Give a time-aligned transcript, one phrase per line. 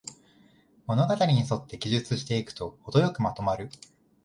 [0.87, 3.69] 物語にそって記述していくと、ほどよくまとまる